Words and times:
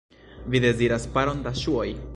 Vi 0.53 0.61
deziras 0.63 1.07
paron 1.17 1.45
da 1.47 1.55
ŝuoj? 1.65 1.89